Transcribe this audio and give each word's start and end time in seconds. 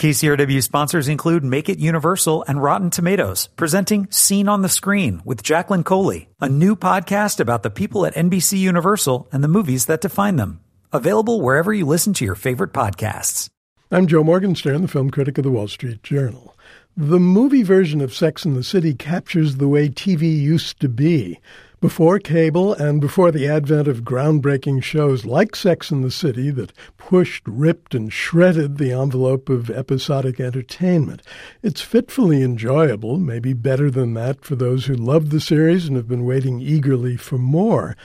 KCRW 0.00 0.62
sponsors 0.62 1.08
include 1.08 1.44
Make 1.44 1.68
It 1.68 1.78
Universal 1.78 2.46
and 2.48 2.62
Rotten 2.62 2.88
Tomatoes, 2.88 3.50
presenting 3.56 4.10
Scene 4.10 4.48
on 4.48 4.62
the 4.62 4.70
Screen 4.70 5.20
with 5.26 5.42
Jacqueline 5.42 5.84
Coley, 5.84 6.30
a 6.40 6.48
new 6.48 6.74
podcast 6.74 7.38
about 7.38 7.62
the 7.62 7.68
people 7.68 8.06
at 8.06 8.14
NBC 8.14 8.56
Universal 8.56 9.28
and 9.30 9.44
the 9.44 9.48
movies 9.48 9.84
that 9.84 10.00
define 10.00 10.36
them. 10.36 10.60
Available 10.90 11.42
wherever 11.42 11.70
you 11.70 11.84
listen 11.84 12.14
to 12.14 12.24
your 12.24 12.34
favorite 12.34 12.72
podcasts. 12.72 13.50
I'm 13.90 14.06
Joe 14.06 14.24
Morgenstern, 14.24 14.80
the 14.80 14.88
film 14.88 15.10
critic 15.10 15.36
of 15.36 15.44
the 15.44 15.50
Wall 15.50 15.68
Street 15.68 16.02
Journal. 16.02 16.56
The 16.96 17.20
movie 17.20 17.62
version 17.62 18.00
of 18.00 18.14
Sex 18.14 18.46
and 18.46 18.56
the 18.56 18.64
City 18.64 18.94
captures 18.94 19.56
the 19.56 19.68
way 19.68 19.90
TV 19.90 20.34
used 20.34 20.80
to 20.80 20.88
be. 20.88 21.38
Before 21.80 22.18
cable 22.18 22.74
and 22.74 23.00
before 23.00 23.32
the 23.32 23.48
advent 23.48 23.88
of 23.88 24.04
groundbreaking 24.04 24.82
shows 24.82 25.24
like 25.24 25.56
Sex 25.56 25.90
and 25.90 26.04
the 26.04 26.10
City 26.10 26.50
that 26.50 26.74
pushed, 26.98 27.42
ripped, 27.46 27.94
and 27.94 28.12
shredded 28.12 28.76
the 28.76 28.92
envelope 28.92 29.48
of 29.48 29.70
episodic 29.70 30.38
entertainment, 30.38 31.22
it's 31.62 31.80
fitfully 31.80 32.42
enjoyable, 32.42 33.16
maybe 33.16 33.54
better 33.54 33.90
than 33.90 34.12
that 34.12 34.44
for 34.44 34.56
those 34.56 34.84
who 34.84 34.94
love 34.94 35.30
the 35.30 35.40
series 35.40 35.86
and 35.86 35.96
have 35.96 36.06
been 36.06 36.26
waiting 36.26 36.60
eagerly 36.60 37.16
for 37.16 37.38
more. 37.38 37.96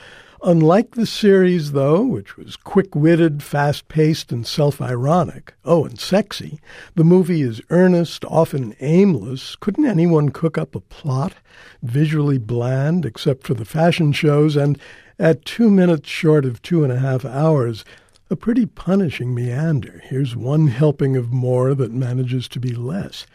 Unlike 0.47 0.91
the 0.91 1.07
series, 1.07 1.71
though, 1.71 2.03
which 2.03 2.37
was 2.37 2.55
quick 2.55 2.95
witted, 2.95 3.41
fast 3.41 3.87
paced, 3.87 4.31
and 4.31 4.45
self 4.45 4.79
ironic, 4.79 5.55
oh, 5.65 5.85
and 5.85 5.99
sexy, 5.99 6.59
the 6.93 7.03
movie 7.03 7.41
is 7.41 7.63
earnest, 7.71 8.23
often 8.25 8.75
aimless. 8.79 9.55
Couldn't 9.55 9.87
anyone 9.87 10.29
cook 10.29 10.55
up 10.55 10.75
a 10.75 10.81
plot? 10.81 11.33
Visually 11.81 12.37
bland, 12.37 13.07
except 13.07 13.47
for 13.47 13.55
the 13.55 13.65
fashion 13.65 14.11
shows, 14.11 14.55
and 14.55 14.77
at 15.17 15.45
two 15.45 15.71
minutes 15.71 16.07
short 16.07 16.45
of 16.45 16.61
two 16.61 16.83
and 16.83 16.93
a 16.93 16.99
half 16.99 17.25
hours, 17.25 17.83
a 18.29 18.35
pretty 18.35 18.67
punishing 18.67 19.33
meander. 19.33 19.99
Here's 20.05 20.35
one 20.35 20.67
helping 20.67 21.17
of 21.17 21.33
more 21.33 21.73
that 21.73 21.91
manages 21.91 22.47
to 22.49 22.59
be 22.59 22.75
less. 22.75 23.25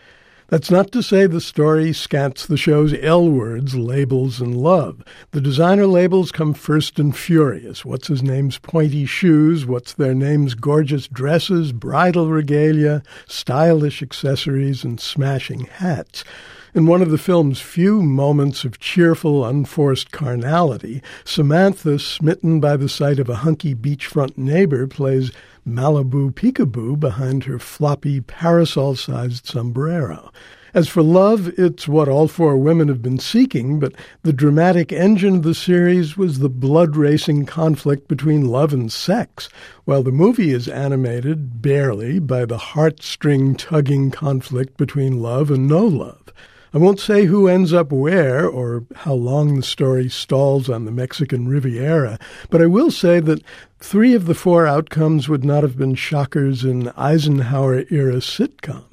That's 0.51 0.69
not 0.69 0.91
to 0.93 1.03
say 1.03 1.29
the 1.29 1.41
story 1.41 1.91
scants 1.91 2.45
the 2.45 2.57
show's 2.57 2.93
L 2.95 3.31
words, 3.31 3.77
labels, 3.77 4.41
and 4.41 4.57
love. 4.57 5.05
The 5.31 5.41
designer 5.41 5.87
labels 5.87 6.33
come 6.33 6.55
first 6.55 6.99
and 6.99 7.17
furious. 7.17 7.85
What's 7.85 8.09
his 8.09 8.21
name's 8.21 8.59
pointy 8.59 9.07
shoes? 9.07 9.65
What's 9.65 9.93
their 9.93 10.13
name's 10.13 10.55
gorgeous 10.55 11.07
dresses, 11.07 11.71
bridal 11.71 12.31
regalia, 12.31 13.05
stylish 13.29 14.03
accessories, 14.03 14.83
and 14.83 15.01
smashing 15.01 15.67
hats? 15.67 16.25
In 16.73 16.87
one 16.87 17.03
of 17.03 17.11
the 17.11 17.19
film's 17.19 17.61
few 17.61 18.01
moments 18.01 18.65
of 18.65 18.79
cheerful, 18.79 19.45
unforced 19.45 20.13
carnality, 20.13 21.03
Samantha, 21.25 21.99
smitten 21.99 22.61
by 22.61 22.77
the 22.77 22.89
sight 22.89 23.19
of 23.19 23.29
a 23.29 23.37
hunky 23.37 23.75
beachfront 23.75 24.39
neighbor, 24.39 24.87
plays 24.87 25.33
Malibu 25.67 26.33
peekaboo 26.33 27.01
behind 27.01 27.43
her 27.45 27.59
floppy 27.59 28.21
parasol 28.21 28.95
sized 28.95 29.47
sombrero. 29.47 30.31
As 30.73 30.87
for 30.87 31.03
love, 31.03 31.49
it's 31.59 31.89
what 31.89 32.09
all 32.09 32.29
four 32.29 32.57
women 32.57 32.87
have 32.87 33.03
been 33.03 33.19
seeking, 33.19 33.81
but 33.81 33.93
the 34.23 34.33
dramatic 34.33 34.93
engine 34.93 35.35
of 35.35 35.43
the 35.43 35.57
series 35.57 36.17
was 36.17 36.39
the 36.39 36.49
blood 36.49 36.95
racing 36.95 37.47
conflict 37.47 38.07
between 38.07 38.47
love 38.47 38.73
and 38.73 38.93
sex, 38.93 39.49
while 39.87 40.05
the 40.05 40.13
movie 40.13 40.53
is 40.53 40.69
animated, 40.69 41.61
barely, 41.61 42.21
by 42.21 42.45
the 42.45 42.59
heartstring 42.59 43.59
tugging 43.59 44.13
conflict 44.13 44.77
between 44.77 45.21
love 45.21 45.51
and 45.51 45.67
no 45.67 45.85
love. 45.85 46.33
I 46.73 46.79
won't 46.79 47.01
say 47.01 47.25
who 47.25 47.49
ends 47.49 47.73
up 47.73 47.91
where 47.91 48.47
or 48.49 48.85
how 48.95 49.15
long 49.15 49.57
the 49.57 49.63
story 49.63 50.09
stalls 50.09 50.69
on 50.69 50.85
the 50.85 50.93
Mexican 50.93 51.49
Riviera, 51.49 52.17
but 52.49 52.63
I 52.63 52.67
will 52.67 52.93
say 52.93 53.19
that 53.19 53.43
three 53.81 54.15
of 54.15 54.27
the 54.27 54.35
four 54.35 54.69
outcomes 54.69 55.29
would 55.29 55.45
not 55.45 55.65
have 55.65 55.77
been 55.77 55.97
shockers 55.97 56.65
in 56.65 56.93
Eisenhower 56.97 57.85
era 57.91 58.21
sitcoms. 58.21 58.90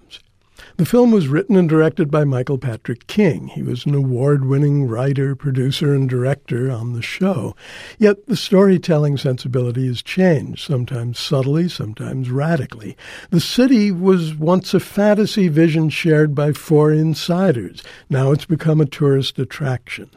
The 0.78 0.86
film 0.86 1.09
was 1.09 1.28
written 1.28 1.56
and 1.56 1.67
directed 1.67 2.11
by 2.11 2.23
Michael 2.23 2.59
Patrick 2.59 3.08
King. 3.08 3.47
He 3.47 3.64
was 3.64 3.88
an 3.88 3.95
award 3.95 4.45
winning 4.45 4.88
writer, 4.88 5.36
producer, 5.36 5.92
and 5.95 6.08
director 6.08 6.69
on 6.69 6.94
the 6.94 7.02
show. 7.02 7.56
Yet 7.97 8.28
the 8.28 8.38
storytelling 8.38 9.18
sensibility 9.18 9.88
has 9.88 10.03
changed, 10.03 10.63
sometimes 10.63 11.18
subtly, 11.18 11.68
sometimes 11.68 12.29
radically. 12.29 12.96
The 13.31 13.40
city 13.40 13.91
was 13.91 14.35
once 14.35 14.75
a 14.75 14.79
fantasy 14.79 15.47
vision 15.47 15.90
shared 15.90 16.35
by 16.35 16.53
four 16.53 16.91
insiders. 16.91 17.81
Now 18.07 18.31
it's 18.31 18.46
become 18.46 18.80
a 18.80 18.85
tourist 18.85 19.40
attraction. 19.40 20.12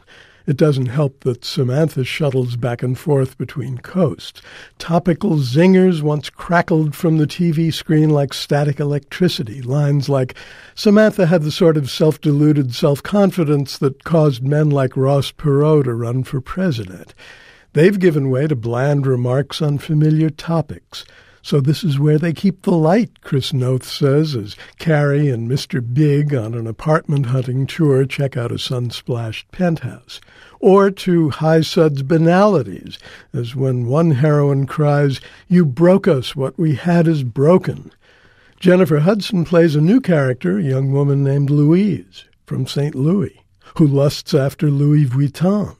It 0.47 0.57
doesn't 0.57 0.87
help 0.87 1.21
that 1.21 1.45
Samantha 1.45 2.03
shuttles 2.03 2.55
back 2.55 2.81
and 2.81 2.97
forth 2.97 3.37
between 3.37 3.77
coasts. 3.77 4.41
Topical 4.79 5.37
zingers 5.37 6.01
once 6.01 6.29
crackled 6.29 6.95
from 6.95 7.17
the 7.17 7.27
TV 7.27 7.73
screen 7.73 8.09
like 8.09 8.33
static 8.33 8.79
electricity. 8.79 9.61
Lines 9.61 10.09
like, 10.09 10.35
Samantha 10.73 11.27
had 11.27 11.43
the 11.43 11.51
sort 11.51 11.77
of 11.77 11.91
self 11.91 12.19
deluded 12.19 12.73
self 12.73 13.03
confidence 13.03 13.77
that 13.77 14.03
caused 14.03 14.43
men 14.43 14.69
like 14.69 14.97
Ross 14.97 15.31
Perot 15.31 15.83
to 15.83 15.93
run 15.93 16.23
for 16.23 16.41
president. 16.41 17.13
They've 17.73 17.99
given 17.99 18.29
way 18.29 18.47
to 18.47 18.55
bland 18.55 19.05
remarks 19.07 19.61
on 19.61 19.77
familiar 19.77 20.29
topics. 20.29 21.05
So 21.43 21.59
this 21.59 21.83
is 21.83 21.99
where 21.99 22.19
they 22.19 22.33
keep 22.33 22.61
the 22.61 22.71
light, 22.71 23.21
Chris 23.21 23.51
Noth 23.51 23.83
says, 23.83 24.35
as 24.35 24.55
Carrie 24.77 25.29
and 25.29 25.49
Mr. 25.49 25.81
Big 25.81 26.35
on 26.35 26.53
an 26.53 26.67
apartment 26.67 27.27
hunting 27.27 27.65
tour 27.65 28.05
check 28.05 28.37
out 28.37 28.51
a 28.51 28.59
sun-splashed 28.59 29.51
penthouse. 29.51 30.21
Or 30.59 30.91
to 30.91 31.31
High 31.31 31.61
Sud's 31.61 32.03
banalities, 32.03 32.99
as 33.33 33.55
when 33.55 33.87
one 33.87 34.11
heroine 34.11 34.67
cries, 34.67 35.19
You 35.47 35.65
broke 35.65 36.07
us, 36.07 36.35
what 36.35 36.57
we 36.59 36.75
had 36.75 37.07
is 37.07 37.23
broken. 37.23 37.91
Jennifer 38.59 38.99
Hudson 38.99 39.43
plays 39.43 39.75
a 39.75 39.81
new 39.81 39.99
character, 39.99 40.59
a 40.59 40.63
young 40.63 40.91
woman 40.91 41.23
named 41.23 41.49
Louise 41.49 42.25
from 42.45 42.67
St. 42.67 42.93
Louis, 42.93 43.41
who 43.77 43.87
lusts 43.87 44.35
after 44.35 44.69
Louis 44.69 45.05
Vuitton. 45.05 45.75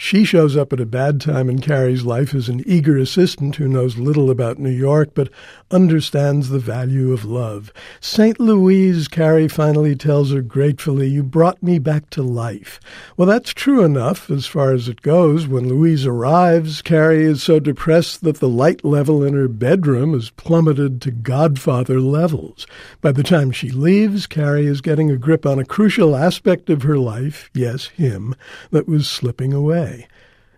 She 0.00 0.24
shows 0.24 0.56
up 0.56 0.72
at 0.72 0.80
a 0.80 0.86
bad 0.86 1.20
time 1.20 1.50
in 1.50 1.58
Carrie's 1.58 2.04
life 2.04 2.32
as 2.32 2.48
an 2.48 2.62
eager 2.64 2.96
assistant 2.96 3.56
who 3.56 3.66
knows 3.66 3.98
little 3.98 4.30
about 4.30 4.60
New 4.60 4.70
York 4.70 5.10
but 5.12 5.28
understands 5.72 6.48
the 6.48 6.60
value 6.60 7.12
of 7.12 7.24
love. 7.24 7.72
St. 8.00 8.38
Louise, 8.38 9.08
Carrie 9.08 9.48
finally 9.48 9.96
tells 9.96 10.30
her 10.30 10.40
gratefully, 10.40 11.08
You 11.08 11.24
brought 11.24 11.60
me 11.64 11.80
back 11.80 12.10
to 12.10 12.22
life. 12.22 12.78
Well, 13.16 13.26
that's 13.26 13.52
true 13.52 13.82
enough 13.82 14.30
as 14.30 14.46
far 14.46 14.72
as 14.72 14.88
it 14.88 15.02
goes. 15.02 15.48
When 15.48 15.68
Louise 15.68 16.06
arrives, 16.06 16.80
Carrie 16.80 17.24
is 17.24 17.42
so 17.42 17.58
depressed 17.58 18.22
that 18.22 18.38
the 18.38 18.48
light 18.48 18.84
level 18.84 19.24
in 19.24 19.34
her 19.34 19.48
bedroom 19.48 20.12
has 20.12 20.30
plummeted 20.30 21.02
to 21.02 21.10
Godfather 21.10 22.00
levels. 22.00 22.68
By 23.00 23.10
the 23.10 23.24
time 23.24 23.50
she 23.50 23.70
leaves, 23.70 24.28
Carrie 24.28 24.66
is 24.66 24.80
getting 24.80 25.10
a 25.10 25.18
grip 25.18 25.44
on 25.44 25.58
a 25.58 25.64
crucial 25.64 26.14
aspect 26.14 26.70
of 26.70 26.82
her 26.82 26.98
life, 26.98 27.50
yes, 27.52 27.88
him, 27.88 28.36
that 28.70 28.88
was 28.88 29.08
slipping 29.08 29.52
away. 29.52 29.87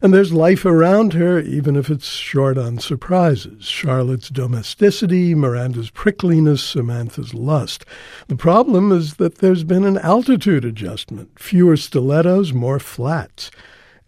And 0.03 0.15
there's 0.15 0.33
life 0.33 0.65
around 0.65 1.13
her, 1.13 1.39
even 1.41 1.77
if 1.77 1.91
it's 1.91 2.09
short 2.09 2.57
on 2.57 2.79
surprises. 2.79 3.67
Charlotte's 3.67 4.31
domesticity, 4.31 5.35
Miranda's 5.35 5.91
prickliness, 5.91 6.65
Samantha's 6.65 7.35
lust. 7.35 7.85
The 8.29 8.37
problem 8.37 8.93
is 8.93 9.17
that 9.17 9.39
there's 9.39 9.65
been 9.65 9.85
an 9.85 9.99
altitude 9.99 10.65
adjustment. 10.65 11.39
Fewer 11.39 11.77
stilettos, 11.77 12.55
more 12.55 12.79
flats. 12.79 13.51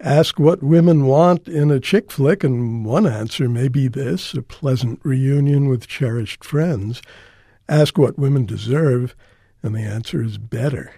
Ask 0.00 0.38
what 0.38 0.62
women 0.62 1.04
want 1.04 1.46
in 1.46 1.70
a 1.70 1.78
chick 1.78 2.10
flick, 2.10 2.42
and 2.42 2.86
one 2.86 3.06
answer 3.06 3.46
may 3.48 3.68
be 3.68 3.86
this 3.86 4.32
a 4.32 4.40
pleasant 4.40 4.98
reunion 5.04 5.68
with 5.68 5.86
cherished 5.86 6.42
friends. 6.42 7.02
Ask 7.68 7.98
what 7.98 8.18
women 8.18 8.46
deserve, 8.46 9.14
and 9.62 9.74
the 9.74 9.82
answer 9.82 10.22
is 10.22 10.38
better. 10.38 10.94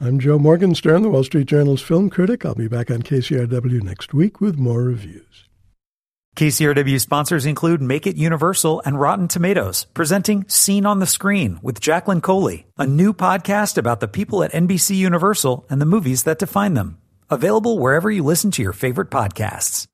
I'm 0.00 0.20
Joe 0.20 0.38
Morgenstern, 0.38 1.02
the 1.02 1.08
Wall 1.08 1.24
Street 1.24 1.48
Journal's 1.48 1.82
film 1.82 2.08
critic. 2.08 2.44
I'll 2.44 2.54
be 2.54 2.68
back 2.68 2.88
on 2.88 3.02
KCRW 3.02 3.82
next 3.82 4.14
week 4.14 4.40
with 4.40 4.56
more 4.56 4.84
reviews. 4.84 5.48
KCRW 6.36 7.00
sponsors 7.00 7.44
include 7.44 7.82
Make 7.82 8.06
It 8.06 8.14
Universal 8.14 8.80
and 8.84 9.00
Rotten 9.00 9.26
Tomatoes, 9.26 9.86
presenting 9.94 10.48
Scene 10.48 10.86
on 10.86 11.00
the 11.00 11.06
Screen 11.06 11.58
with 11.62 11.80
Jacqueline 11.80 12.20
Coley, 12.20 12.68
a 12.76 12.86
new 12.86 13.12
podcast 13.12 13.76
about 13.76 13.98
the 13.98 14.06
people 14.06 14.44
at 14.44 14.52
NBC 14.52 14.94
Universal 14.94 15.66
and 15.68 15.80
the 15.80 15.86
movies 15.86 16.22
that 16.22 16.38
define 16.38 16.74
them. 16.74 16.98
Available 17.28 17.80
wherever 17.80 18.08
you 18.08 18.22
listen 18.22 18.52
to 18.52 18.62
your 18.62 18.72
favorite 18.72 19.10
podcasts. 19.10 19.88